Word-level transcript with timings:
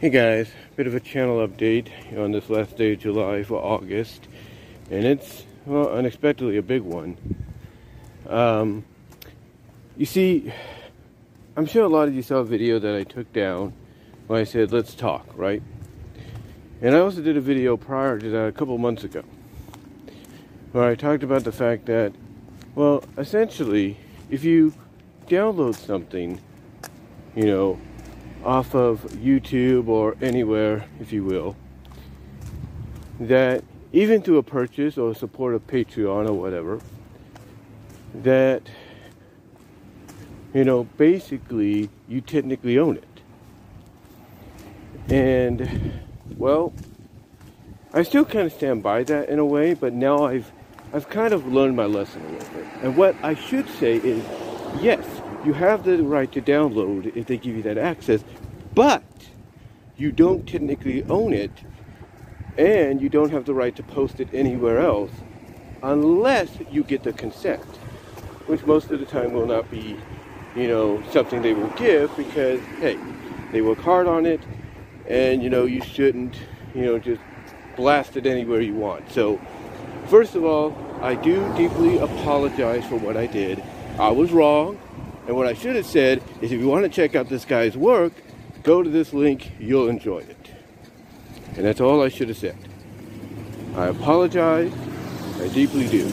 Hey 0.00 0.10
guys, 0.10 0.50
bit 0.74 0.88
of 0.88 0.96
a 0.96 1.00
channel 1.00 1.46
update 1.46 1.88
on 2.18 2.32
this 2.32 2.50
last 2.50 2.76
day 2.76 2.94
of 2.94 2.98
July 2.98 3.44
for 3.44 3.62
August, 3.62 4.26
and 4.90 5.04
it's 5.04 5.44
well 5.64 5.88
unexpectedly 5.88 6.56
a 6.56 6.62
big 6.62 6.82
one. 6.82 7.16
Um, 8.28 8.84
you 9.96 10.04
see, 10.04 10.52
I'm 11.56 11.64
sure 11.64 11.84
a 11.84 11.88
lot 11.88 12.08
of 12.08 12.14
you 12.14 12.22
saw 12.22 12.38
a 12.38 12.44
video 12.44 12.80
that 12.80 12.96
I 12.96 13.04
took 13.04 13.32
down 13.32 13.72
when 14.26 14.40
I 14.40 14.44
said 14.44 14.72
let's 14.72 14.96
talk, 14.96 15.28
right? 15.36 15.62
And 16.82 16.96
I 16.96 16.98
also 16.98 17.22
did 17.22 17.36
a 17.36 17.40
video 17.40 17.76
prior 17.76 18.18
to 18.18 18.30
that 18.30 18.46
a 18.48 18.52
couple 18.52 18.76
months 18.78 19.04
ago, 19.04 19.22
where 20.72 20.90
I 20.90 20.96
talked 20.96 21.22
about 21.22 21.44
the 21.44 21.52
fact 21.52 21.86
that, 21.86 22.12
well, 22.74 23.04
essentially, 23.16 23.96
if 24.28 24.42
you 24.42 24.74
download 25.28 25.76
something, 25.76 26.40
you 27.36 27.46
know, 27.46 27.78
off 28.44 28.74
of 28.74 29.02
YouTube 29.12 29.88
or 29.88 30.16
anywhere, 30.20 30.84
if 31.00 31.12
you 31.12 31.24
will, 31.24 31.56
that 33.18 33.64
even 33.92 34.22
through 34.22 34.38
a 34.38 34.42
purchase 34.42 34.98
or 34.98 35.14
support 35.14 35.54
of 35.54 35.66
Patreon 35.66 36.28
or 36.28 36.32
whatever, 36.32 36.80
that, 38.14 38.62
you 40.52 40.64
know, 40.64 40.84
basically 40.96 41.88
you 42.08 42.20
technically 42.20 42.78
own 42.78 42.96
it. 42.96 43.04
And, 45.08 46.00
well, 46.36 46.72
I 47.92 48.02
still 48.02 48.24
kind 48.24 48.46
of 48.46 48.52
stand 48.52 48.82
by 48.82 49.04
that 49.04 49.28
in 49.28 49.38
a 49.38 49.44
way, 49.44 49.74
but 49.74 49.92
now 49.92 50.24
I've 50.24 50.50
I've 50.92 51.08
kind 51.08 51.34
of 51.34 51.52
learned 51.52 51.74
my 51.74 51.86
lesson 51.86 52.24
a 52.24 52.28
little 52.32 52.54
bit. 52.54 52.66
And 52.82 52.96
what 52.96 53.16
I 53.22 53.34
should 53.34 53.68
say 53.68 53.96
is, 53.96 54.24
yes, 54.80 55.04
you 55.44 55.52
have 55.52 55.84
the 55.84 56.02
right 56.02 56.30
to 56.32 56.40
download 56.40 57.14
if 57.16 57.26
they 57.26 57.36
give 57.36 57.56
you 57.56 57.62
that 57.62 57.78
access, 57.78 58.24
but 58.74 59.02
you 59.96 60.10
don't 60.10 60.46
technically 60.46 61.04
own 61.04 61.32
it 61.32 61.52
and 62.56 63.00
you 63.00 63.08
don't 63.08 63.30
have 63.30 63.44
the 63.44 63.54
right 63.54 63.74
to 63.76 63.82
post 63.82 64.20
it 64.20 64.28
anywhere 64.32 64.78
else 64.78 65.10
unless 65.82 66.50
you 66.70 66.82
get 66.82 67.02
the 67.02 67.12
consent, 67.12 67.62
which 68.46 68.64
most 68.64 68.90
of 68.90 69.00
the 69.00 69.06
time 69.06 69.32
will 69.32 69.46
not 69.46 69.70
be, 69.70 69.96
you 70.56 70.66
know, 70.68 71.02
something 71.10 71.42
they 71.42 71.52
will 71.52 71.68
give 71.70 72.14
because, 72.16 72.60
hey, 72.78 72.98
they 73.52 73.60
work 73.60 73.78
hard 73.78 74.06
on 74.06 74.24
it 74.24 74.40
and, 75.08 75.42
you 75.42 75.50
know, 75.50 75.64
you 75.64 75.82
shouldn't, 75.82 76.36
you 76.74 76.82
know, 76.82 76.98
just 76.98 77.20
blast 77.76 78.16
it 78.16 78.26
anywhere 78.26 78.60
you 78.60 78.74
want. 78.74 79.10
So, 79.10 79.40
first 80.06 80.34
of 80.34 80.44
all, 80.44 80.76
I 81.02 81.14
do 81.14 81.52
deeply 81.56 81.98
apologize 81.98 82.84
for 82.86 82.96
what 82.96 83.16
I 83.16 83.26
did. 83.26 83.62
I 83.98 84.10
was 84.10 84.32
wrong. 84.32 84.78
And 85.26 85.36
what 85.36 85.46
I 85.46 85.54
should 85.54 85.76
have 85.76 85.86
said 85.86 86.22
is 86.40 86.52
if 86.52 86.60
you 86.60 86.68
want 86.68 86.84
to 86.84 86.88
check 86.88 87.14
out 87.14 87.28
this 87.28 87.44
guy's 87.44 87.76
work, 87.76 88.12
go 88.62 88.82
to 88.82 88.90
this 88.90 89.12
link, 89.12 89.52
you'll 89.58 89.88
enjoy 89.88 90.18
it. 90.18 90.50
And 91.56 91.64
that's 91.64 91.80
all 91.80 92.02
I 92.02 92.08
should 92.08 92.28
have 92.28 92.36
said. 92.36 92.56
I 93.74 93.86
apologize. 93.86 94.72
I 95.40 95.48
deeply 95.48 95.88
do. 95.88 96.08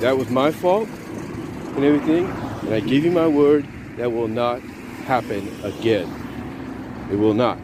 That 0.00 0.16
was 0.16 0.30
my 0.30 0.50
fault 0.50 0.88
and 0.88 1.84
everything. 1.84 2.26
And 2.26 2.74
I 2.74 2.80
give 2.80 3.04
you 3.04 3.10
my 3.10 3.26
word 3.26 3.66
that 3.96 4.10
will 4.10 4.28
not 4.28 4.60
happen 5.06 5.48
again. 5.62 6.08
It 7.10 7.16
will 7.16 7.34
not. 7.34 7.58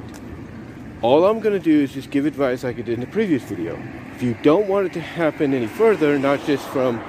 All 1.01 1.27
I'm 1.27 1.41
going 1.41 1.59
to 1.59 1.65
do 1.65 1.81
is 1.81 1.93
just 1.93 2.11
give 2.11 2.27
advice 2.27 2.63
like 2.63 2.79
I 2.79 2.83
did 2.83 2.95
in 2.95 3.01
the 3.01 3.07
previous 3.07 3.43
video. 3.43 3.81
If 4.15 4.23
you 4.23 4.37
don't 4.43 4.69
want 4.69 4.87
it 4.87 4.93
to 4.93 5.01
happen 5.01 5.53
any 5.53 5.67
further, 5.67 6.19
not 6.19 6.45
just 6.45 6.65
from 6.69 7.03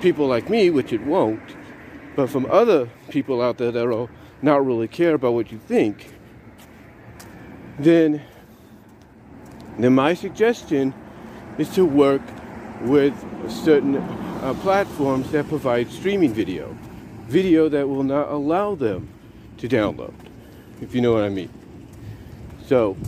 people 0.00 0.26
like 0.26 0.48
me, 0.48 0.70
which 0.70 0.92
it 0.92 1.02
won't, 1.02 1.42
but 2.20 2.28
from 2.28 2.44
other 2.50 2.86
people 3.08 3.40
out 3.40 3.56
there 3.56 3.72
that 3.72 3.88
will 3.88 4.10
not 4.42 4.62
really 4.66 4.86
care 4.86 5.14
about 5.14 5.32
what 5.32 5.50
you 5.50 5.58
think, 5.58 6.12
then, 7.78 8.20
then 9.78 9.94
my 9.94 10.12
suggestion 10.12 10.92
is 11.56 11.70
to 11.70 11.86
work 11.86 12.20
with 12.82 13.14
certain 13.48 13.96
uh, 13.96 14.52
platforms 14.60 15.30
that 15.30 15.48
provide 15.48 15.90
streaming 15.90 16.34
video, 16.34 16.76
video 17.22 17.70
that 17.70 17.88
will 17.88 18.02
not 18.02 18.28
allow 18.28 18.74
them 18.74 19.08
to 19.56 19.66
download, 19.66 20.12
if 20.82 20.94
you 20.94 21.00
know 21.00 21.14
what 21.14 21.24
I 21.24 21.30
mean. 21.30 21.48
So, 22.66 22.98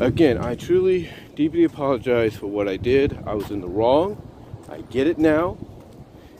again, 0.00 0.38
I 0.38 0.54
truly, 0.54 1.10
deeply 1.34 1.64
apologize 1.64 2.34
for 2.34 2.46
what 2.46 2.68
I 2.68 2.78
did. 2.78 3.18
I 3.26 3.34
was 3.34 3.50
in 3.50 3.60
the 3.60 3.68
wrong. 3.68 4.16
I 4.70 4.80
get 4.80 5.06
it 5.06 5.18
now. 5.18 5.58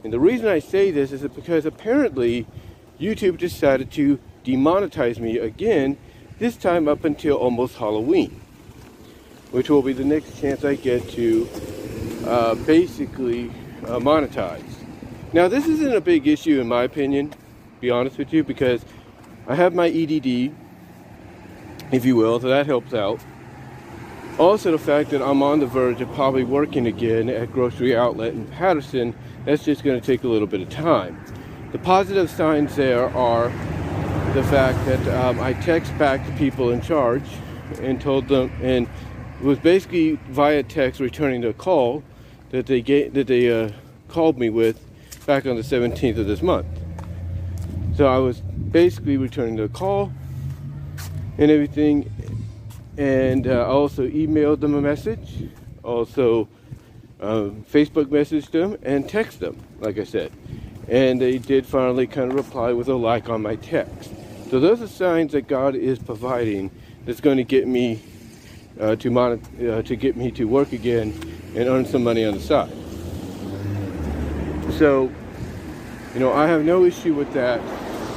And 0.06 0.12
the 0.12 0.20
reason 0.20 0.46
I 0.46 0.60
say 0.60 0.92
this 0.92 1.10
is 1.10 1.22
because 1.22 1.66
apparently 1.66 2.46
YouTube 3.00 3.38
decided 3.38 3.90
to 3.94 4.20
demonetize 4.44 5.18
me 5.18 5.38
again, 5.38 5.98
this 6.38 6.56
time 6.56 6.86
up 6.86 7.04
until 7.04 7.34
almost 7.34 7.74
Halloween, 7.74 8.40
which 9.50 9.68
will 9.68 9.82
be 9.82 9.92
the 9.92 10.04
next 10.04 10.40
chance 10.40 10.64
I 10.64 10.76
get 10.76 11.10
to 11.10 11.48
uh, 12.24 12.54
basically 12.54 13.50
uh, 13.82 13.98
monetize. 13.98 14.62
Now, 15.32 15.48
this 15.48 15.66
isn't 15.66 15.92
a 15.92 16.00
big 16.00 16.28
issue 16.28 16.60
in 16.60 16.68
my 16.68 16.84
opinion, 16.84 17.34
be 17.80 17.90
honest 17.90 18.16
with 18.16 18.32
you, 18.32 18.44
because 18.44 18.84
I 19.48 19.56
have 19.56 19.74
my 19.74 19.88
EDD, 19.88 20.54
if 21.90 22.04
you 22.04 22.14
will, 22.14 22.38
so 22.38 22.46
that 22.46 22.66
helps 22.66 22.94
out. 22.94 23.18
Also, 24.38 24.70
the 24.70 24.78
fact 24.78 25.10
that 25.10 25.20
I'm 25.20 25.42
on 25.42 25.58
the 25.58 25.66
verge 25.66 26.00
of 26.00 26.12
probably 26.12 26.44
working 26.44 26.86
again 26.86 27.28
at 27.28 27.50
Grocery 27.50 27.96
Outlet 27.96 28.34
in 28.34 28.46
Patterson 28.46 29.12
that's 29.46 29.64
just 29.64 29.84
going 29.84 29.98
to 29.98 30.04
take 30.04 30.24
a 30.24 30.28
little 30.28 30.48
bit 30.48 30.60
of 30.60 30.68
time. 30.68 31.24
The 31.72 31.78
positive 31.78 32.28
signs 32.28 32.74
there 32.76 33.08
are 33.16 33.48
the 34.34 34.42
fact 34.44 34.84
that 34.86 35.08
um, 35.08 35.40
I 35.40 35.54
text 35.54 35.96
back 35.98 36.26
to 36.26 36.32
people 36.32 36.70
in 36.70 36.82
charge 36.82 37.22
and 37.80 38.00
told 38.00 38.28
them, 38.28 38.52
and 38.60 38.88
was 39.40 39.58
basically 39.58 40.18
via 40.28 40.62
text 40.62 41.00
returning 41.00 41.42
the 41.42 41.52
call 41.52 42.02
that 42.50 42.66
they 42.66 42.80
that 42.80 43.26
they 43.26 43.50
uh, 43.50 43.70
called 44.08 44.38
me 44.38 44.50
with 44.50 44.80
back 45.26 45.46
on 45.46 45.56
the 45.56 45.62
17th 45.62 46.18
of 46.18 46.26
this 46.26 46.42
month. 46.42 46.66
So 47.96 48.06
I 48.06 48.18
was 48.18 48.40
basically 48.40 49.16
returning 49.16 49.56
the 49.56 49.68
call 49.68 50.12
and 51.38 51.50
everything, 51.50 52.10
and 52.98 53.46
uh, 53.46 53.50
I 53.50 53.66
also 53.66 54.08
emailed 54.08 54.60
them 54.60 54.74
a 54.74 54.80
message, 54.80 55.48
also 55.82 56.48
um, 57.20 57.64
Facebook 57.70 58.06
messaged 58.06 58.50
them 58.50 58.78
and 58.82 59.08
text 59.08 59.40
them, 59.40 59.60
like 59.80 59.98
I 59.98 60.04
said. 60.04 60.32
And 60.88 61.20
they 61.20 61.38
did 61.38 61.66
finally 61.66 62.06
kind 62.06 62.30
of 62.30 62.36
reply 62.36 62.72
with 62.72 62.88
a 62.88 62.94
like 62.94 63.28
on 63.28 63.42
my 63.42 63.56
text. 63.56 64.10
So 64.50 64.60
those 64.60 64.80
are 64.80 64.88
signs 64.88 65.32
that 65.32 65.48
God 65.48 65.74
is 65.74 65.98
providing 65.98 66.70
that's 67.04 67.20
going 67.20 67.36
to 67.38 67.44
get 67.44 67.66
me 67.66 68.00
uh, 68.78 68.96
to 68.96 69.10
mon- 69.10 69.40
uh, 69.60 69.82
to 69.82 69.96
get 69.96 70.16
me 70.16 70.30
to 70.32 70.44
work 70.44 70.72
again 70.72 71.12
and 71.56 71.68
earn 71.68 71.86
some 71.86 72.04
money 72.04 72.24
on 72.24 72.34
the 72.34 72.40
side. 72.40 72.72
So, 74.74 75.10
you 76.14 76.20
know, 76.20 76.32
I 76.32 76.46
have 76.46 76.64
no 76.64 76.84
issue 76.84 77.14
with 77.14 77.32
that. 77.32 77.60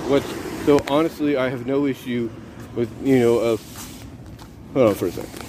What? 0.09 0.23
So 0.65 0.79
honestly, 0.89 1.37
I 1.37 1.49
have 1.49 1.65
no 1.65 1.85
issue 1.85 2.29
with 2.75 2.89
you 3.05 3.19
know 3.19 3.39
of. 3.39 3.61
Hold 4.73 4.89
on 4.89 4.95
for 4.95 5.07
a 5.07 5.11
second. 5.11 5.48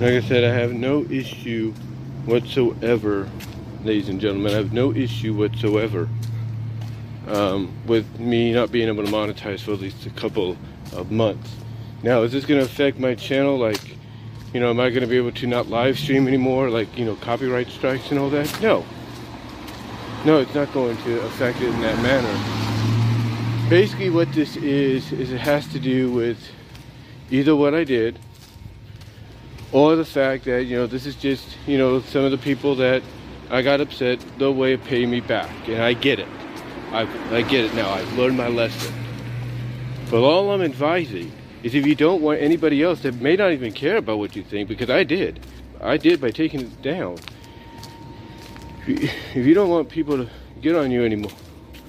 Like 0.00 0.14
I 0.14 0.20
said, 0.22 0.42
I 0.42 0.52
have 0.52 0.72
no 0.72 1.04
issue 1.04 1.72
whatsoever, 2.24 3.30
ladies 3.84 4.08
and 4.08 4.20
gentlemen. 4.20 4.52
I 4.52 4.56
have 4.56 4.72
no 4.72 4.92
issue 4.92 5.34
whatsoever 5.34 6.08
um, 7.28 7.72
with 7.86 8.18
me 8.18 8.52
not 8.52 8.72
being 8.72 8.88
able 8.88 9.04
to 9.04 9.10
monetize 9.10 9.60
for 9.60 9.72
at 9.72 9.78
least 9.78 10.04
a 10.04 10.10
couple 10.10 10.56
of 10.92 11.12
months. 11.12 11.48
Now, 12.02 12.22
is 12.22 12.32
this 12.32 12.44
going 12.44 12.58
to 12.58 12.66
affect 12.66 12.98
my 12.98 13.14
channel? 13.14 13.56
Like, 13.56 13.96
you 14.52 14.58
know, 14.58 14.70
am 14.70 14.80
I 14.80 14.90
going 14.90 15.02
to 15.02 15.06
be 15.06 15.16
able 15.16 15.30
to 15.30 15.46
not 15.46 15.68
live 15.68 15.96
stream 15.96 16.26
anymore? 16.26 16.70
Like, 16.70 16.98
you 16.98 17.04
know, 17.04 17.14
copyright 17.14 17.68
strikes 17.68 18.10
and 18.10 18.18
all 18.18 18.30
that? 18.30 18.60
No. 18.60 18.84
No, 20.24 20.40
it's 20.40 20.56
not 20.56 20.72
going 20.72 20.96
to 21.04 21.20
affect 21.20 21.60
it 21.60 21.68
in 21.68 21.80
that 21.82 22.02
manner. 22.02 23.70
Basically, 23.70 24.10
what 24.10 24.32
this 24.32 24.56
is, 24.56 25.12
is 25.12 25.30
it 25.30 25.38
has 25.38 25.68
to 25.68 25.78
do 25.78 26.10
with 26.10 26.38
either 27.30 27.54
what 27.54 27.74
I 27.74 27.84
did 27.84 28.18
or 29.74 29.96
the 29.96 30.04
fact 30.04 30.44
that 30.44 30.64
you 30.64 30.76
know 30.76 30.86
this 30.86 31.04
is 31.04 31.16
just 31.16 31.44
you 31.66 31.76
know 31.76 32.00
some 32.00 32.24
of 32.24 32.30
the 32.30 32.38
people 32.38 32.76
that 32.76 33.02
I 33.50 33.60
got 33.60 33.80
upset 33.80 34.24
the 34.38 34.50
way 34.50 34.72
of 34.72 34.84
paying 34.84 35.10
me 35.10 35.20
back, 35.20 35.50
and 35.68 35.82
I 35.82 35.92
get 35.92 36.18
it. 36.18 36.28
I 36.92 37.02
I 37.30 37.42
get 37.42 37.64
it 37.64 37.74
now. 37.74 37.90
I've 37.90 38.10
learned 38.16 38.38
my 38.38 38.48
lesson. 38.48 38.94
But 40.10 40.22
all 40.22 40.52
I'm 40.52 40.62
advising 40.62 41.32
is 41.62 41.74
if 41.74 41.84
you 41.84 41.94
don't 41.94 42.22
want 42.22 42.40
anybody 42.40 42.82
else 42.82 43.02
that 43.02 43.16
may 43.16 43.36
not 43.36 43.50
even 43.50 43.72
care 43.72 43.96
about 43.96 44.18
what 44.18 44.36
you 44.36 44.44
think, 44.44 44.68
because 44.68 44.90
I 44.90 45.02
did, 45.02 45.44
I 45.80 45.96
did 45.96 46.20
by 46.20 46.30
taking 46.30 46.60
it 46.60 46.82
down. 46.82 47.18
If 48.86 49.34
you 49.34 49.54
don't 49.54 49.70
want 49.70 49.88
people 49.88 50.18
to 50.18 50.30
get 50.60 50.76
on 50.76 50.90
you 50.90 51.04
anymore, 51.04 51.32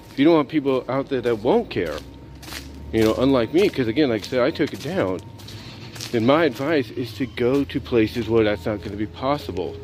if 0.10 0.18
you 0.18 0.26
don't 0.26 0.34
want 0.34 0.50
people 0.50 0.86
out 0.90 1.10
there 1.10 1.22
that 1.22 1.40
won't 1.40 1.70
care, 1.70 1.98
you 2.94 3.04
know, 3.04 3.14
unlike 3.16 3.54
me, 3.54 3.68
because 3.68 3.88
again, 3.88 4.10
like 4.10 4.24
I 4.24 4.28
said, 4.28 4.40
I 4.40 4.50
took 4.50 4.74
it 4.74 4.82
down 4.82 5.20
then 6.16 6.26
my 6.26 6.46
advice 6.46 6.92
is 6.92 7.14
to 7.16 7.26
go 7.26 7.66
to 7.66 7.82
places 7.82 8.30
where 8.30 8.46
that's 8.46 8.66
not 8.66 8.78
going 8.78 8.92
to 8.92 8.98
be 8.98 9.06
possible. 9.06 9.76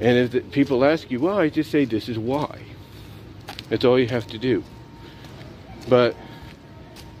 And 0.00 0.16
if 0.16 0.30
the, 0.30 0.40
people 0.40 0.82
ask 0.82 1.10
you 1.10 1.20
why, 1.20 1.50
just 1.50 1.70
say 1.70 1.84
this 1.84 2.08
is 2.08 2.18
why. 2.18 2.62
That's 3.68 3.84
all 3.84 3.98
you 3.98 4.08
have 4.08 4.26
to 4.28 4.38
do. 4.38 4.64
But 5.86 6.16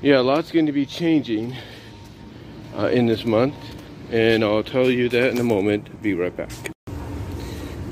yeah, 0.00 0.20
a 0.20 0.22
lot's 0.22 0.50
going 0.50 0.64
to 0.64 0.72
be 0.72 0.86
changing 0.86 1.54
uh, 2.74 2.86
in 2.86 3.04
this 3.04 3.26
month, 3.26 3.54
and 4.10 4.42
I'll 4.42 4.62
tell 4.62 4.88
you 4.88 5.10
that 5.10 5.30
in 5.30 5.38
a 5.38 5.44
moment. 5.44 6.00
Be 6.00 6.14
right 6.14 6.34
back. 6.34 6.50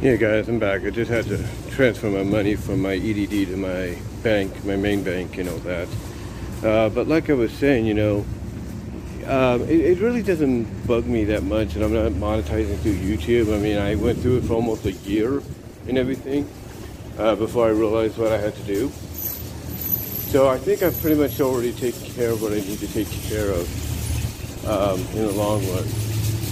Yeah, 0.01 0.17
guys, 0.17 0.49
I'm 0.49 0.59
back. 0.59 0.85
I 0.85 0.91
just 0.91 1.11
had 1.11 1.27
to 1.27 1.47
transfer 1.71 2.09
my 2.09 2.23
money 2.23 2.55
from 2.55 2.81
my 2.81 2.95
EDD 2.95 3.49
to 3.49 3.57
my 3.59 3.99
bank, 4.23 4.65
my 4.65 4.77
main 4.77 5.03
bank, 5.03 5.37
and 5.37 5.51
all 5.51 5.59
that. 5.59 5.89
Uh, 6.65 6.89
but 6.89 7.09
like 7.09 7.29
I 7.29 7.35
was 7.35 7.53
saying, 7.53 7.85
you 7.85 7.93
know, 7.93 8.25
um, 9.29 9.63
it, 9.63 9.81
it, 9.81 9.99
really 9.99 10.23
doesn't 10.23 10.87
bug 10.87 11.07
me 11.07 11.25
that 11.25 11.43
much, 11.43 11.75
and 11.75 11.85
I'm 11.85 11.93
not 11.93 12.13
monetizing 12.13 12.79
through 12.79 12.95
YouTube. 12.95 13.55
I 13.55 13.59
mean, 13.59 13.77
I 13.77 13.95
went 13.97 14.19
through 14.19 14.39
it 14.39 14.45
for 14.45 14.55
almost 14.55 14.87
a 14.87 14.93
year 14.93 15.43
and 15.89 15.99
everything 15.99 16.49
uh, 17.19 17.35
before 17.35 17.67
I 17.67 17.71
realized 17.71 18.19
what 18.19 18.33
I 18.33 18.39
had 18.39 18.55
to 18.55 18.63
do. 18.63 18.89
So 20.31 20.49
I 20.49 20.59
think 20.59 20.83
I've 20.83 21.01
pretty 21.01 21.17
much 21.17 21.41
already 21.41 21.73
taken 21.73 22.03
care 22.13 22.31
of 22.31 22.43
what 22.43 22.53
I 22.53 22.57
need 22.57 22.79
to 22.79 22.93
take 22.93 23.11
care 23.11 23.51
of 23.51 24.67
um, 24.67 25.01
in 25.17 25.27
the 25.27 25.33
long 25.33 25.65
run 25.71 25.85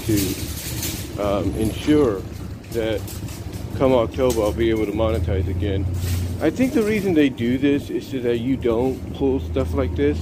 to 0.06 1.22
um, 1.22 1.54
ensure 1.56 2.20
that 2.72 3.00
come 3.76 3.92
October 3.92 4.42
I'll 4.42 4.52
be 4.52 4.70
able 4.70 4.86
to 4.86 4.92
monetize 4.92 5.48
again. 5.48 5.84
I 6.40 6.50
think 6.50 6.72
the 6.72 6.82
reason 6.82 7.14
they 7.14 7.28
do 7.28 7.58
this 7.58 7.90
is 7.90 8.06
so 8.08 8.18
that 8.20 8.38
you 8.38 8.56
don't 8.56 9.14
pull 9.14 9.40
stuff 9.40 9.74
like 9.74 9.94
this 9.96 10.18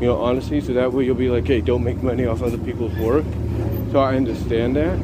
you 0.00 0.06
know, 0.06 0.16
honestly, 0.16 0.60
so 0.62 0.72
that 0.72 0.92
way 0.92 1.04
you'll 1.04 1.14
be 1.14 1.28
like, 1.28 1.46
hey, 1.46 1.60
don't 1.60 1.84
make 1.84 2.02
money 2.02 2.24
off 2.24 2.42
other 2.42 2.56
people's 2.56 2.94
work. 2.94 3.24
So 3.92 3.98
I 3.98 4.16
understand 4.16 4.76
that. 4.76 4.98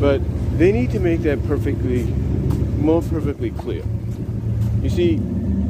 But 0.00 0.20
they 0.58 0.72
need 0.72 0.90
to 0.90 0.98
make 0.98 1.20
that 1.20 1.44
perfectly, 1.46 2.02
more 2.02 3.00
perfectly 3.00 3.50
clear. 3.50 3.84
You 4.82 4.90
see, 4.90 5.20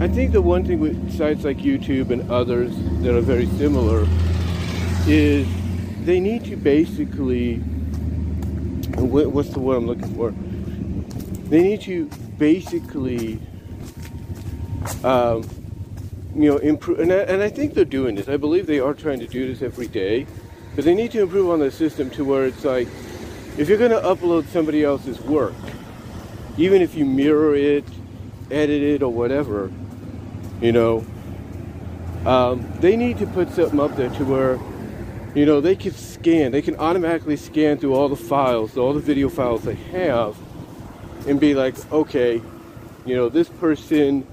I 0.01 0.09
think 0.09 0.33
the 0.33 0.41
one 0.41 0.65
thing 0.65 0.81
with 0.81 1.17
sites 1.17 1.45
like 1.45 1.59
YouTube 1.59 2.11
and 2.11 2.31
others 2.31 2.73
that 3.03 3.15
are 3.15 3.21
very 3.21 3.47
similar 3.47 4.07
is 5.07 5.47
they 6.05 6.21
need 6.21 6.45
to 6.47 6.57
basically, 6.57 7.57
what's 8.97 9.51
the 9.51 9.61
word 9.61 9.77
I'm 9.77 9.87
looking 9.87 10.15
for? 10.15 10.33
They 11.51 11.63
need 11.63 11.83
to 11.83 12.07
basically 12.39 13.41
um, 15.05 15.43
you 16.35 16.51
know, 16.51 16.57
improve. 16.59 17.01
And 17.01 17.13
I, 17.13 17.17
and 17.17 17.43
I 17.43 17.49
think 17.49 17.75
they're 17.75 17.85
doing 17.85 18.17
this. 18.17 18.29
I 18.29 18.37
believe 18.37 18.67
they 18.67 18.81
are 18.81 18.95
trying 18.95 19.21
to 19.21 19.27
do 19.27 19.47
this 19.47 19.63
every 19.63 19.87
day. 19.87 20.27
But 20.75 20.85
they 20.85 20.95
need 20.95 21.13
to 21.13 21.23
improve 21.23 21.51
on 21.51 21.61
the 21.61 21.71
system 21.71 22.11
to 22.11 22.25
where 22.25 22.47
it's 22.47 22.65
like, 22.65 22.89
if 23.57 23.69
you're 23.69 23.79
going 23.79 23.93
to 23.93 24.01
upload 24.01 24.47
somebody 24.49 24.83
else's 24.83 25.21
work, 25.21 25.55
even 26.59 26.83
if 26.83 26.97
you 26.97 27.05
mirror 27.05 27.55
it, 27.55 27.85
edit 28.51 28.83
it, 28.83 29.03
or 29.03 29.13
whatever, 29.13 29.71
you 30.61 30.73
know, 30.73 31.07
um, 32.27 32.69
they 32.81 32.97
need 32.97 33.19
to 33.19 33.27
put 33.27 33.51
something 33.51 33.79
up 33.79 33.95
there 33.97 34.11
to 34.11 34.25
where, 34.25 34.59
you 35.37 35.47
know, 35.47 35.61
they 35.61 35.77
can 35.77 35.93
scan, 35.93 36.51
they 36.51 36.63
can 36.63 36.77
automatically 36.77 37.37
scan 37.37 37.79
through 37.79 37.95
all 37.95 38.09
the 38.09 38.17
files, 38.17 38.77
all 38.77 38.93
the 38.93 39.01
video 39.01 39.29
files 39.29 39.63
they 39.63 39.75
have, 39.75 40.37
and 41.29 41.39
be 41.39 41.55
like, 41.55 41.77
okay, 41.93 42.43
you 43.07 43.15
know, 43.15 43.29
this 43.29 43.49
person 43.49 44.27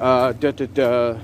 uh, 0.00 0.32
da, 0.32 0.50
da, 0.50 0.66
da, 0.66 1.18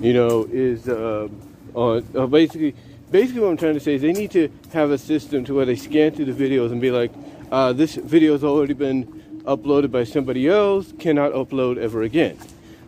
you 0.00 0.12
know, 0.12 0.48
is 0.50 0.88
uh, 0.88 1.28
on 1.74 2.06
uh, 2.16 2.26
basically 2.26 2.74
basically 3.10 3.40
what 3.40 3.50
I'm 3.50 3.56
trying 3.56 3.74
to 3.74 3.80
say 3.80 3.94
is 3.94 4.02
they 4.02 4.12
need 4.12 4.30
to 4.32 4.50
have 4.72 4.90
a 4.90 4.98
system 4.98 5.44
to 5.46 5.54
where 5.54 5.66
they 5.66 5.76
scan 5.76 6.12
through 6.12 6.32
the 6.32 6.48
videos 6.48 6.72
and 6.72 6.80
be 6.80 6.90
like, 6.90 7.12
uh, 7.50 7.72
this 7.72 7.94
video 7.94 8.32
has 8.32 8.44
already 8.44 8.74
been 8.74 9.06
uploaded 9.44 9.90
by 9.90 10.04
somebody 10.04 10.48
else, 10.48 10.92
cannot 10.98 11.32
upload 11.32 11.78
ever 11.78 12.02
again, 12.02 12.38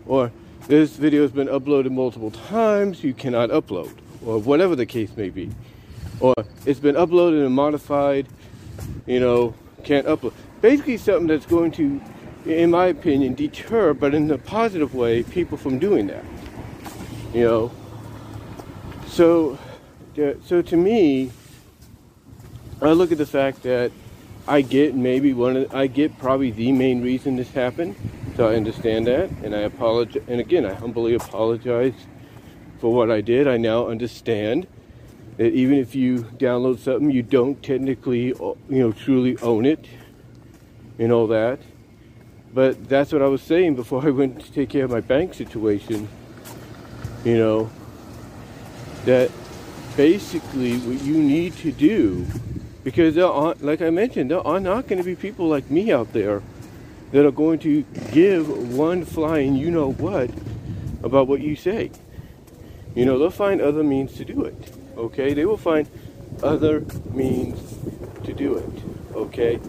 or 0.06 0.30
this 0.66 0.96
video 0.96 1.22
has 1.22 1.32
been 1.32 1.48
uploaded 1.48 1.90
multiple 1.90 2.30
times, 2.30 3.02
you 3.02 3.14
cannot 3.14 3.50
upload, 3.50 3.92
or 4.24 4.38
whatever 4.38 4.76
the 4.76 4.86
case 4.86 5.16
may 5.16 5.30
be, 5.30 5.50
or 6.20 6.34
it's 6.66 6.80
been 6.80 6.96
uploaded 6.96 7.44
and 7.44 7.54
modified, 7.54 8.26
you 9.06 9.20
know, 9.20 9.54
can't 9.84 10.06
upload. 10.06 10.34
Basically, 10.60 10.98
something 10.98 11.26
that's 11.26 11.46
going 11.46 11.70
to 11.72 12.00
in 12.46 12.70
my 12.70 12.86
opinion, 12.86 13.34
deter, 13.34 13.94
but 13.94 14.14
in 14.14 14.30
a 14.30 14.38
positive 14.38 14.94
way, 14.94 15.22
people 15.22 15.58
from 15.58 15.78
doing 15.78 16.06
that. 16.08 16.24
You 17.34 17.44
know, 17.44 17.72
so 19.06 19.58
so 20.44 20.62
to 20.62 20.76
me, 20.76 21.30
I 22.82 22.92
look 22.92 23.12
at 23.12 23.18
the 23.18 23.26
fact 23.26 23.62
that 23.62 23.92
I 24.48 24.62
get 24.62 24.94
maybe 24.94 25.32
one 25.32 25.56
of 25.56 25.74
I 25.74 25.86
get 25.86 26.18
probably 26.18 26.50
the 26.50 26.72
main 26.72 27.02
reason 27.02 27.36
this 27.36 27.50
happened. 27.52 27.94
So 28.36 28.48
I 28.48 28.56
understand 28.56 29.06
that, 29.06 29.30
and 29.44 29.54
I 29.54 29.60
apologize. 29.60 30.22
And 30.26 30.40
again, 30.40 30.64
I 30.64 30.74
humbly 30.74 31.14
apologize 31.14 31.94
for 32.80 32.92
what 32.92 33.10
I 33.10 33.20
did. 33.20 33.46
I 33.46 33.58
now 33.58 33.88
understand 33.88 34.66
that 35.36 35.52
even 35.52 35.78
if 35.78 35.94
you 35.94 36.22
download 36.38 36.78
something, 36.78 37.10
you 37.10 37.22
don't 37.22 37.62
technically, 37.62 38.32
uh, 38.32 38.54
you 38.68 38.80
know, 38.80 38.92
truly 38.92 39.36
own 39.38 39.66
it, 39.66 39.86
and 40.98 41.12
all 41.12 41.26
that. 41.28 41.60
But 42.52 42.88
that's 42.88 43.12
what 43.12 43.22
I 43.22 43.26
was 43.26 43.42
saying 43.42 43.76
before 43.76 44.04
I 44.04 44.10
went 44.10 44.40
to 44.40 44.52
take 44.52 44.70
care 44.70 44.84
of 44.84 44.90
my 44.90 45.00
bank 45.00 45.34
situation. 45.34 46.08
You 47.24 47.38
know, 47.38 47.70
that 49.04 49.30
basically 49.96 50.78
what 50.78 51.02
you 51.02 51.18
need 51.18 51.56
to 51.58 51.70
do, 51.70 52.26
because 52.82 53.14
there 53.14 53.26
are, 53.26 53.54
like 53.60 53.82
I 53.82 53.90
mentioned, 53.90 54.30
there 54.30 54.46
are 54.46 54.60
not 54.60 54.88
going 54.88 54.98
to 54.98 55.04
be 55.04 55.14
people 55.14 55.46
like 55.48 55.70
me 55.70 55.92
out 55.92 56.12
there 56.12 56.42
that 57.12 57.26
are 57.26 57.32
going 57.32 57.58
to 57.60 57.82
give 58.12 58.74
one 58.74 59.04
flying 59.04 59.54
you 59.56 59.70
know 59.70 59.92
what 59.92 60.30
about 61.02 61.26
what 61.26 61.40
you 61.40 61.56
say. 61.56 61.90
You 62.94 63.04
know, 63.04 63.18
they'll 63.18 63.30
find 63.30 63.60
other 63.60 63.82
means 63.82 64.14
to 64.14 64.24
do 64.24 64.44
it. 64.44 64.72
Okay? 64.96 65.34
They 65.34 65.44
will 65.44 65.56
find 65.56 65.88
other 66.42 66.80
means 67.12 67.76
to 68.24 68.32
do 68.32 68.56
it. 68.56 69.14
Okay? 69.14 69.60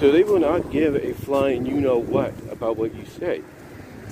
So 0.00 0.12
they 0.12 0.22
will 0.22 0.38
not 0.38 0.70
give 0.70 0.94
a 0.94 1.12
flying 1.12 1.66
you 1.66 1.80
know 1.80 1.98
what 1.98 2.32
about 2.52 2.76
what 2.76 2.94
you 2.94 3.04
say. 3.04 3.42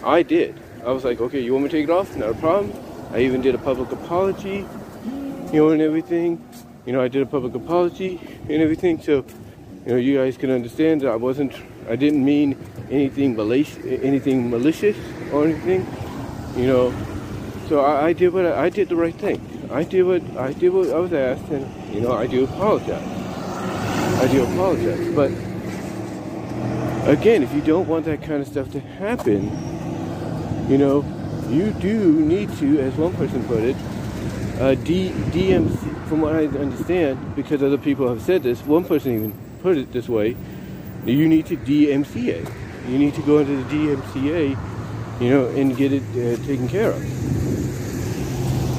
I 0.02 0.24
did. 0.24 0.58
I 0.84 0.90
was 0.90 1.04
like, 1.04 1.20
okay, 1.20 1.40
you 1.40 1.52
want 1.52 1.64
me 1.64 1.70
to 1.70 1.76
take 1.76 1.84
it 1.84 1.90
off? 1.90 2.16
Not 2.16 2.30
a 2.30 2.34
problem. 2.34 2.72
I 3.12 3.20
even 3.20 3.40
did 3.40 3.54
a 3.54 3.58
public 3.58 3.92
apology, 3.92 4.66
you 5.52 5.52
know, 5.52 5.70
and 5.70 5.80
everything. 5.80 6.44
You 6.86 6.92
know, 6.92 7.00
I 7.00 7.06
did 7.06 7.22
a 7.22 7.26
public 7.26 7.54
apology 7.54 8.20
and 8.48 8.60
everything. 8.62 9.00
So, 9.00 9.24
you 9.84 9.92
know, 9.92 9.96
you 9.96 10.18
guys 10.18 10.36
can 10.36 10.50
understand 10.50 11.02
that 11.02 11.08
I 11.08 11.16
wasn't, 11.16 11.52
I 11.88 11.94
didn't 11.94 12.24
mean 12.24 12.58
anything 12.90 13.36
malicious, 13.36 13.78
anything 13.84 14.50
malicious 14.50 14.96
or 15.32 15.44
anything. 15.44 15.86
You 16.56 16.66
know, 16.66 16.94
so 17.68 17.84
I, 17.84 18.06
I 18.06 18.12
did 18.12 18.32
what 18.32 18.44
I, 18.44 18.64
I 18.64 18.70
did 18.70 18.88
the 18.88 18.96
right 18.96 19.14
thing. 19.14 19.40
I 19.70 19.84
did 19.84 20.02
what 20.02 20.22
I 20.36 20.52
did 20.52 20.70
what 20.70 20.90
I 20.90 20.98
was 20.98 21.12
asked, 21.12 21.48
and 21.50 21.94
you 21.94 22.00
know, 22.00 22.12
I 22.12 22.26
do 22.26 22.42
apologize. 22.42 23.02
I 24.20 24.28
do 24.32 24.42
apologize, 24.42 25.14
but 25.14 25.30
again, 27.06 27.42
if 27.42 27.52
you 27.52 27.60
don't 27.60 27.86
want 27.88 28.04
that 28.06 28.22
kind 28.22 28.42
of 28.42 28.48
stuff 28.48 28.70
to 28.72 28.80
happen, 28.80 29.44
you 30.68 30.78
know, 30.78 31.04
you 31.48 31.70
do 31.72 32.12
need 32.12 32.52
to, 32.58 32.80
as 32.80 32.94
one 32.94 33.14
person 33.14 33.44
put 33.44 33.62
it, 33.62 33.76
uh, 34.60 34.74
D- 34.74 35.10
DMC, 35.30 36.08
from 36.08 36.20
what 36.20 36.34
I 36.34 36.46
understand, 36.46 37.36
because 37.36 37.62
other 37.62 37.78
people 37.78 38.08
have 38.08 38.20
said 38.22 38.42
this, 38.42 38.62
one 38.62 38.84
person 38.84 39.14
even 39.14 39.32
put 39.62 39.76
it 39.76 39.92
this 39.92 40.08
way, 40.08 40.36
you 41.04 41.28
need 41.28 41.46
to 41.46 41.56
DMCA. 41.56 42.52
You 42.88 42.98
need 42.98 43.14
to 43.14 43.22
go 43.22 43.38
into 43.38 43.56
the 43.56 43.64
DMCA, 43.64 45.20
you 45.20 45.30
know, 45.30 45.46
and 45.48 45.76
get 45.76 45.92
it 45.92 46.02
uh, 46.10 46.44
taken 46.44 46.68
care 46.68 46.90
of. 46.90 47.02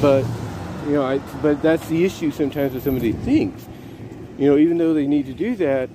But, 0.01 0.25
you 0.85 0.93
know, 0.93 1.03
I, 1.03 1.19
but 1.41 1.61
that's 1.61 1.87
the 1.87 2.03
issue 2.03 2.31
sometimes 2.31 2.73
with 2.73 2.83
some 2.83 2.95
of 2.95 3.01
these 3.01 3.15
things. 3.15 3.65
You 4.37 4.49
know, 4.49 4.57
even 4.57 4.77
though 4.77 4.93
they 4.93 5.07
need 5.07 5.25
to 5.27 5.33
do 5.33 5.55
that, 5.57 5.89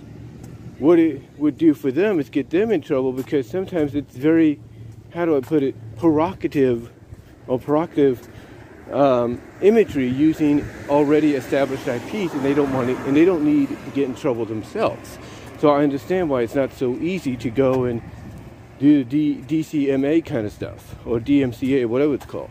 what 0.83 0.99
it 0.99 1.23
would 1.39 1.57
do 1.57 1.75
for 1.75 1.93
them 1.93 2.19
is 2.19 2.29
get 2.29 2.51
them 2.51 2.73
in 2.73 2.81
trouble 2.81 3.13
because 3.13 3.49
sometimes 3.49 3.95
it's 3.95 4.17
very, 4.17 4.61
how 5.15 5.25
do 5.25 5.37
I 5.37 5.41
put 5.41 5.63
it, 5.63 5.77
provocative 5.97 6.91
or 7.47 7.61
provocative 7.61 8.29
um, 8.91 9.41
imagery 9.61 10.09
using 10.09 10.69
already 10.89 11.37
established 11.37 11.87
IPs, 11.87 12.35
and 12.35 12.45
they 12.45 12.53
don't 12.53 12.73
want 12.73 12.91
it, 12.91 12.99
and 13.07 13.17
they 13.17 13.25
don't 13.25 13.45
need 13.45 13.69
to 13.69 13.91
get 13.95 14.09
in 14.09 14.17
trouble 14.17 14.45
themselves. 14.45 15.19
So 15.61 15.71
I 15.71 15.85
understand 15.85 16.29
why 16.29 16.43
it's 16.43 16.57
not 16.57 16.73
so 16.73 16.95
easy 16.97 17.37
to 17.37 17.51
go 17.51 17.85
and 17.85 18.03
do 18.81 19.05
the 19.05 19.37
D- 19.41 19.63
DCMA 19.63 20.27
kind 20.27 20.47
of 20.47 20.53
stuff 20.53 20.97
or 21.07 21.21
DMCA, 21.21 21.87
whatever 21.87 22.15
it's 22.15 22.27
called. 22.27 22.51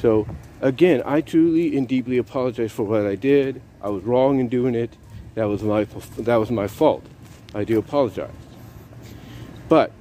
So 0.00 0.28
again, 0.60 1.02
I 1.04 1.20
truly 1.20 1.76
and 1.76 1.88
deeply 1.88 2.16
apologize 2.16 2.70
for 2.70 2.84
what 2.84 3.04
I 3.04 3.16
did. 3.16 3.60
I 3.82 3.88
was 3.88 4.04
wrong 4.04 4.38
in 4.38 4.48
doing 4.48 4.76
it. 4.76 4.96
That 5.34 5.46
was 5.48 5.64
my 5.64 5.82
that 5.82 6.36
was 6.36 6.52
my 6.52 6.68
fault. 6.68 7.04
I 7.54 7.64
do 7.64 7.78
apologize. 7.78 8.30
But, 9.68 9.92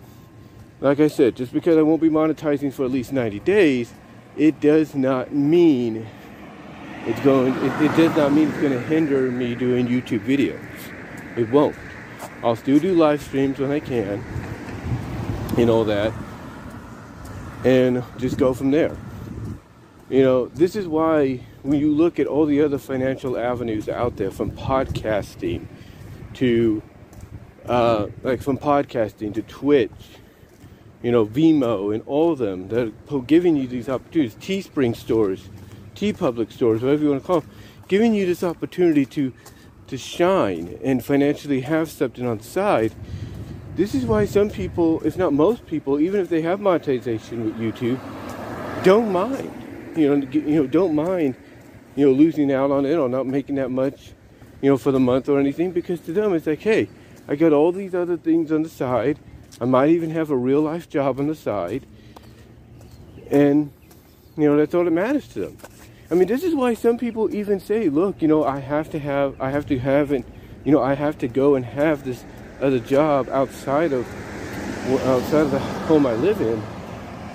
like 0.82 1.00
I 1.00 1.08
said, 1.08 1.36
just 1.36 1.54
because 1.54 1.78
I 1.78 1.82
won't 1.82 2.02
be 2.02 2.10
monetizing 2.10 2.74
for 2.74 2.84
at 2.84 2.92
least 2.92 3.14
90 3.14 3.40
days, 3.40 3.94
it 4.36 4.60
does 4.60 4.96
not 4.96 5.34
mean 5.34 6.08
it's 7.06 7.20
going, 7.22 7.54
it, 7.54 7.82
it 7.82 7.96
does 7.96 8.16
not 8.16 8.34
mean 8.34 8.50
it's 8.50 8.58
going 8.60 8.74
to 8.74 8.82
hinder 8.82 9.32
me 9.32 9.56
doing 9.56 9.88
YouTube 9.88 10.26
videos. 10.26 10.66
It 11.38 11.50
won't. 11.50 11.76
I'll 12.44 12.56
still 12.56 12.80
do 12.80 12.94
live 12.94 13.22
streams 13.22 13.60
when 13.60 13.72
I 13.72 13.80
can 13.80 14.24
and 15.58 15.70
all 15.70 15.86
that, 15.86 16.12
and 17.64 18.04
just 18.18 18.38
go 18.38 18.54
from 18.54 18.72
there. 18.72 18.98
You 20.10 20.24
know, 20.24 20.48
this 20.48 20.76
is 20.76 20.88
why 20.88 21.42
when 21.62 21.80
you 21.80 21.92
look 21.92 22.20
at 22.20 22.28
all 22.28 22.46
the 22.46 22.62
other 22.62 22.78
financial 22.78 23.38
avenues 23.38 23.88
out 23.88 24.18
there, 24.18 24.32
from 24.32 24.52
podcasting 24.52 25.68
to 26.36 26.82
uh, 27.68 28.08
like 28.24 28.42
from 28.42 28.58
podcasting 28.58 29.34
to 29.34 29.42
Twitch, 29.42 29.92
you 31.02 31.12
know, 31.12 31.26
Vimeo, 31.26 31.94
and 31.94 32.04
all 32.06 32.32
of 32.32 32.40
them 32.40 32.70
that 32.70 32.94
are 33.12 33.20
giving 33.20 33.56
you 33.56 33.68
these 33.68 33.90
opportunities, 33.90 34.36
Teespring 34.36 34.96
stores, 34.96 35.50
TeePublic 35.96 36.52
stores, 36.52 36.82
whatever 36.82 37.04
you 37.04 37.10
want 37.10 37.22
to 37.22 37.28
call 37.28 37.42
them, 37.42 37.50
giving 37.88 38.14
you 38.14 38.26
this 38.26 38.44
opportunity 38.44 39.06
to 39.06 39.34
to 39.88 39.98
shine 39.98 40.80
and 40.84 41.04
financially 41.04 41.62
have 41.62 41.92
something 41.92 42.26
on 42.26 42.38
the 42.38 42.44
side. 42.44 42.94
This 43.76 43.94
is 43.94 44.06
why 44.06 44.26
some 44.26 44.50
people, 44.50 45.02
if 45.06 45.18
not 45.18 45.34
most 45.34 45.66
people, 45.66 46.00
even 46.00 46.22
if 46.22 46.30
they 46.30 46.42
have 46.42 46.60
monetization 46.62 47.44
with 47.44 47.56
YouTube, 47.58 48.00
don't 48.84 49.12
mind. 49.12 49.52
You 49.96 50.16
know, 50.16 50.28
you 50.32 50.42
know, 50.42 50.68
don't 50.68 50.96
mind, 50.96 51.36
you 51.96 52.06
know, 52.06 52.14
losing 52.14 52.52
out 52.52 52.72
on 52.72 52.86
it 52.86 52.96
or 52.96 53.10
not 53.10 53.28
making 53.28 53.56
that 53.56 53.72
much, 53.72 54.14
you 54.62 54.70
know, 54.70 54.78
for 54.78 54.92
the 54.92 55.00
month 55.00 55.28
or 55.28 55.40
anything, 55.40 55.72
because 55.72 56.00
to 56.02 56.14
them 56.14 56.34
it's 56.34 56.48
like, 56.48 56.62
hey, 56.62 56.88
I 57.28 57.36
got 57.36 57.54
all 57.54 57.72
these 57.72 57.96
other 57.96 58.18
things 58.18 58.52
on 58.52 58.64
the 58.64 58.70
side. 58.70 59.20
I 59.62 59.66
might 59.66 59.90
even 59.90 60.10
have 60.10 60.30
a 60.30 60.36
real 60.36 60.62
life 60.62 60.90
job 60.90 61.20
on 61.20 61.28
the 61.28 61.36
side. 61.36 61.86
And, 63.32 63.72
you 64.38 64.50
know, 64.50 64.58
that's 64.58 64.74
all 64.74 64.84
that 64.84 64.92
matters 64.92 65.28
to 65.30 65.40
them. 65.40 65.58
I 66.12 66.16
mean, 66.16 66.28
this 66.28 66.44
is 66.44 66.54
why 66.54 66.74
some 66.74 66.98
people 66.98 67.34
even 67.34 67.60
say, 67.60 67.90
look, 67.90 68.22
you 68.22 68.28
know, 68.28 68.44
I 68.44 68.60
have 68.60 68.90
to 68.92 69.00
have, 69.00 69.40
I 69.42 69.52
have 69.52 69.66
to 69.68 69.80
have, 69.80 70.12
and, 70.12 70.26
you 70.64 70.72
know, 70.72 70.82
I 70.82 70.94
have 70.94 71.18
to 71.20 71.28
go 71.28 71.56
and 71.56 71.66
have 71.66 72.04
this 72.04 72.24
other 72.62 72.80
job 72.80 73.30
outside 73.30 73.94
of, 73.94 74.06
outside 75.06 75.42
of 75.42 75.52
the 75.52 75.60
home 75.60 76.06
I 76.06 76.14
live 76.14 76.42
in, 76.42 76.62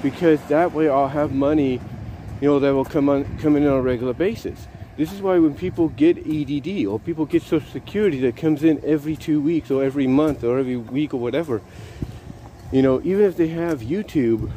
because 0.03 0.41
that 0.49 0.73
way 0.73 0.89
I'll 0.89 1.09
have 1.09 1.33
money, 1.33 1.81
you 2.41 2.49
know, 2.49 2.59
that 2.61 2.75
will 2.75 2.85
come 2.85 3.09
on, 3.09 3.39
come 3.39 3.57
in 3.57 3.67
on 3.67 3.79
a 3.79 3.83
regular 3.83 4.13
basis. 4.13 4.69
This 4.99 5.13
is 5.13 5.23
why 5.23 5.39
when 5.39 5.55
people 5.55 5.91
get 5.91 6.19
EDD 6.27 6.85
or 6.87 6.99
people 6.99 7.25
get 7.25 7.45
Social 7.45 7.71
Security 7.71 8.19
that 8.23 8.37
comes 8.37 8.65
in 8.65 8.85
every 8.85 9.15
two 9.15 9.41
weeks 9.41 9.71
or 9.71 9.85
every 9.85 10.09
month 10.09 10.43
or 10.43 10.59
every 10.59 10.77
week 10.77 11.15
or 11.15 11.21
whatever, 11.21 11.63
you 12.73 12.83
know, 12.83 13.01
even 13.05 13.25
if 13.25 13.37
they 13.37 13.47
have 13.47 13.79
YouTube 13.81 14.51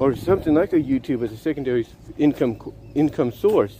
or 0.00 0.16
something 0.16 0.54
like 0.54 0.72
a 0.72 0.80
YouTube 0.80 1.22
as 1.22 1.30
a 1.30 1.36
secondary 1.36 1.86
income 2.18 2.58
income 2.96 3.30
source, 3.30 3.78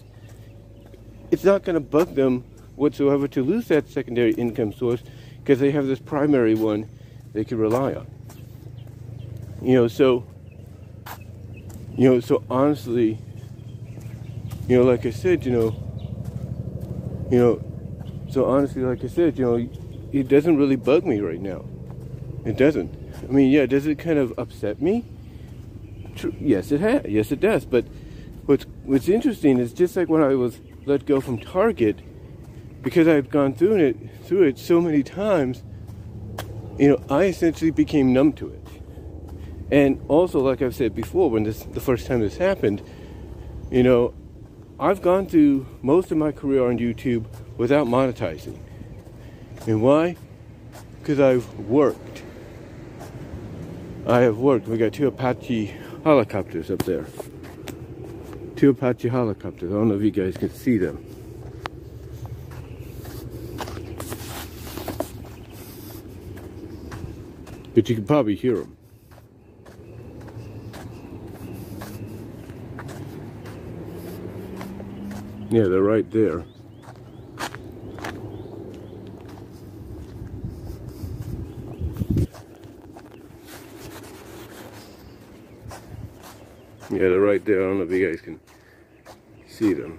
it's 1.33 1.43
not 1.43 1.65
going 1.65 1.75
to 1.75 1.81
bug 1.81 2.15
them 2.15 2.45
whatsoever 2.77 3.27
to 3.27 3.43
lose 3.43 3.67
that 3.67 3.89
secondary 3.89 4.31
income 4.35 4.73
source 4.73 5.03
because 5.41 5.59
they 5.59 5.73
have 5.73 5.89
this 5.89 5.99
primary 5.99 6.55
one 6.55 6.89
they 7.33 7.43
can 7.43 7.59
rely 7.59 7.95
on. 7.95 8.07
You 9.61 9.75
know, 9.75 9.89
so 9.89 10.25
you 11.97 12.09
know, 12.09 12.21
so 12.21 12.45
honestly, 12.49 13.19
you 14.71 14.79
know, 14.79 14.85
like 14.85 15.05
I 15.05 15.11
said, 15.11 15.45
you 15.45 15.51
know, 15.51 15.75
you 17.29 17.39
know, 17.39 17.61
so 18.31 18.45
honestly, 18.45 18.83
like 18.83 19.03
I 19.03 19.09
said, 19.09 19.37
you 19.37 19.45
know, 19.45 19.69
it 20.13 20.29
doesn't 20.29 20.57
really 20.57 20.77
bug 20.77 21.05
me 21.05 21.19
right 21.19 21.41
now. 21.41 21.65
It 22.45 22.57
doesn't. 22.57 22.95
I 23.29 23.33
mean, 23.33 23.51
yeah, 23.51 23.67
does 23.67 23.89
it 23.89 23.99
kind 23.99 24.17
of 24.17 24.33
upset 24.39 24.81
me? 24.81 25.05
Yes, 26.39 26.71
it 26.71 26.81
has. 26.81 27.05
Yes, 27.07 27.33
it 27.33 27.41
does. 27.41 27.65
But 27.65 27.85
what's 28.47 28.65
what's 28.85 29.09
interesting 29.09 29.59
is 29.59 29.73
just 29.73 29.97
like 29.97 30.09
when 30.09 30.23
I 30.23 30.37
was 30.37 30.61
let 30.87 31.05
go 31.05 31.21
from 31.21 31.39
Target, 31.39 31.99
because 32.81 33.09
I've 33.09 33.29
gone 33.29 33.55
through 33.55 33.75
it 33.75 33.97
through 34.23 34.45
it 34.45 34.57
so 34.57 34.81
many 34.81 35.03
times. 35.03 35.65
You 36.79 36.91
know, 36.91 37.03
I 37.11 37.25
essentially 37.25 37.73
became 37.73 38.13
numb 38.13 38.35
to 38.35 38.51
it. 38.51 38.67
And 39.73 40.01
also, 40.07 40.39
like 40.39 40.63
I've 40.63 40.77
said 40.77 40.95
before, 40.95 41.29
when 41.29 41.43
this 41.43 41.65
the 41.65 41.81
first 41.81 42.07
time 42.07 42.21
this 42.21 42.37
happened, 42.37 42.83
you 43.73 43.83
know, 43.83 44.15
I've 44.81 45.03
gone 45.03 45.27
through 45.27 45.67
most 45.83 46.11
of 46.11 46.17
my 46.17 46.33
career 46.33 46.67
on 46.67 46.79
YouTube 46.79 47.27
without 47.59 47.87
monetizing. 47.87 48.59
And 49.67 49.83
why? 49.83 50.17
Because 50.99 51.21
I've 51.21 51.47
worked. 51.59 52.23
I 54.07 54.21
have 54.21 54.39
worked. 54.39 54.69
We 54.69 54.79
got 54.79 54.95
two 54.95 55.07
Apache 55.07 55.77
helicopters 56.03 56.71
up 56.71 56.79
there. 56.85 57.05
Two 58.57 58.71
Apache 58.71 59.09
helicopters. 59.09 59.71
I 59.71 59.75
don't 59.75 59.89
know 59.89 59.97
if 59.97 60.03
you 60.03 60.11
guys 60.11 60.39
can 60.39 60.49
see 60.49 60.79
them. 60.79 61.05
But 67.75 67.87
you 67.91 67.97
can 67.97 68.07
probably 68.07 68.35
hear 68.35 68.57
them. 68.57 68.79
Yeah, 75.53 75.65
they're 75.65 75.83
right 75.83 76.09
there. 76.13 76.45
Yeah, 86.89 87.09
they're 87.09 87.19
right 87.19 87.45
there. 87.45 87.63
I 87.63 87.65
don't 87.65 87.79
know 87.79 87.85
if 87.85 87.91
you 87.91 88.09
guys 88.09 88.21
can 88.21 88.39
see 89.49 89.73
them. 89.73 89.99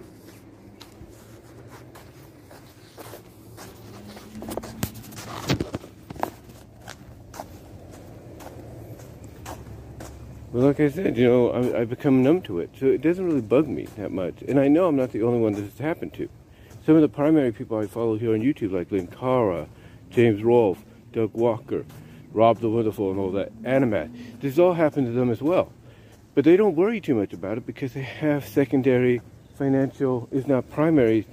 But 10.52 10.64
like 10.64 10.80
I 10.82 10.90
said, 10.90 11.18
you 11.18 11.28
know, 11.28 11.54
I, 11.54 11.80
have 11.80 11.90
become 11.90 12.24
numb 12.24 12.42
to 12.44 12.60
it, 12.60 12.72
so 12.78 12.88
it 12.88 13.02
doesn't 13.02 13.26
really 13.26 13.42
bug 13.42 13.68
me 13.68 13.84
that 13.96 14.12
much. 14.12 14.42
And 14.48 14.60
I 14.60 14.68
know 14.68 14.88
I'm 14.88 14.98
not 14.98 15.12
the 15.12 15.24
only 15.24 15.40
one 15.40 15.54
this 15.54 15.64
has 15.64 15.80
happened 15.80 16.14
to. 16.16 16.28
Some 16.86 16.96
of 16.96 17.02
the 17.02 17.08
primary 17.08 17.54
people 17.54 17.78
I 17.78 17.88
follow 17.88 18.18
here 18.18 18.34
on 18.34 18.42
YouTube, 18.42 18.74
like 18.74 18.90
Linkara, 18.90 19.70
James 20.10 20.44
Rolfe, 20.44 20.84
Doug 21.14 21.34
Walker, 21.34 21.86
Rob 22.34 22.60
the 22.60 22.70
Wonderful, 22.70 23.12
and 23.12 23.20
all 23.20 23.32
that, 23.32 23.54
Animat, 23.64 24.42
this 24.42 24.60
all 24.60 24.74
happened 24.74 25.08
to 25.08 25.14
them 25.14 25.30
as 25.30 25.42
well. 25.42 25.72
But 26.36 26.44
they 26.44 26.58
don't 26.58 26.76
worry 26.76 27.00
too 27.00 27.16
much 27.16 27.32
about 27.32 27.58
it 27.58 27.66
because 27.66 27.94
they 27.94 28.02
have 28.02 28.46
secondary 28.46 29.22
financial, 29.58 30.28
if 30.32 30.48
not 30.48 30.70
primary, 30.70 31.28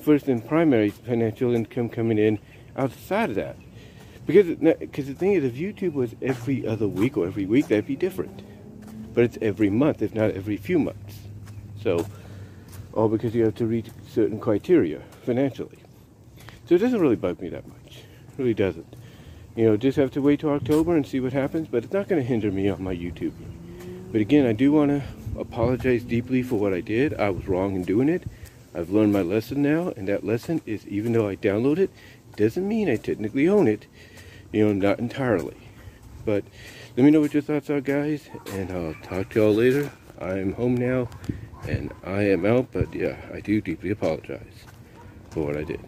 first 0.00 0.28
and 0.28 0.46
primary 0.46 0.90
financial 0.90 1.54
income 1.54 1.88
coming 1.88 2.18
in 2.18 2.38
outside 2.76 3.30
of 3.30 3.36
that. 3.36 3.56
Because 4.26 4.46
because 4.46 5.06
the 5.06 5.14
thing 5.14 5.32
is, 5.32 5.44
if 5.44 5.54
YouTube 5.54 5.94
was 5.94 6.14
every 6.22 6.66
other 6.66 6.86
week 6.86 7.16
or 7.16 7.26
every 7.26 7.46
week, 7.46 7.68
that'd 7.68 7.86
be 7.86 7.96
different. 7.96 8.42
But 9.14 9.24
it's 9.24 9.38
every 9.42 9.68
month, 9.68 10.00
if 10.00 10.14
not 10.14 10.30
every 10.30 10.56
few 10.56 10.78
months. 10.78 11.18
So, 11.82 12.06
all 12.92 13.08
because 13.08 13.34
you 13.34 13.44
have 13.44 13.56
to 13.56 13.66
reach 13.66 13.86
certain 14.08 14.38
criteria 14.38 15.02
financially. 15.24 15.78
So 16.66 16.76
it 16.76 16.78
doesn't 16.78 17.00
really 17.00 17.16
bug 17.16 17.40
me 17.40 17.48
that 17.48 17.66
much. 17.66 17.96
It 17.96 18.38
really 18.38 18.54
doesn't. 18.54 18.96
You 19.56 19.66
know, 19.66 19.76
just 19.76 19.98
have 19.98 20.12
to 20.12 20.22
wait 20.22 20.40
till 20.40 20.50
October 20.50 20.96
and 20.96 21.06
see 21.06 21.20
what 21.20 21.32
happens. 21.32 21.68
But 21.68 21.84
it's 21.84 21.92
not 21.92 22.08
going 22.08 22.22
to 22.22 22.26
hinder 22.26 22.50
me 22.50 22.68
on 22.68 22.82
my 22.82 22.94
YouTube. 22.94 23.34
But 24.12 24.20
again, 24.20 24.46
I 24.46 24.52
do 24.52 24.72
want 24.72 24.90
to 24.90 25.02
apologize 25.38 26.04
deeply 26.04 26.42
for 26.42 26.56
what 26.56 26.72
I 26.72 26.80
did. 26.80 27.14
I 27.14 27.30
was 27.30 27.48
wrong 27.48 27.74
in 27.74 27.82
doing 27.82 28.08
it. 28.08 28.22
I've 28.74 28.90
learned 28.90 29.12
my 29.12 29.22
lesson 29.22 29.60
now, 29.60 29.92
and 29.96 30.08
that 30.08 30.24
lesson 30.24 30.62
is 30.64 30.86
even 30.86 31.12
though 31.12 31.28
I 31.28 31.36
download 31.36 31.78
it, 31.78 31.90
doesn't 32.36 32.66
mean 32.66 32.88
I 32.88 32.96
technically 32.96 33.48
own 33.48 33.68
it 33.68 33.86
you 34.52 34.66
know, 34.66 34.72
not 34.72 34.98
entirely. 34.98 35.56
But 36.24 36.44
let 36.96 37.04
me 37.04 37.10
know 37.10 37.20
what 37.20 37.34
your 37.34 37.42
thoughts 37.42 37.70
are, 37.70 37.80
guys, 37.80 38.28
and 38.50 38.70
I'll 38.70 38.94
talk 39.02 39.30
to 39.30 39.40
y'all 39.40 39.54
later. 39.54 39.90
I 40.20 40.38
am 40.38 40.52
home 40.52 40.76
now, 40.76 41.08
and 41.66 41.92
I 42.04 42.22
am 42.22 42.46
out, 42.46 42.68
but 42.70 42.94
yeah, 42.94 43.16
I 43.32 43.40
do 43.40 43.60
deeply 43.60 43.90
apologize 43.90 44.64
for 45.30 45.46
what 45.46 45.56
I 45.56 45.64
did. 45.64 45.80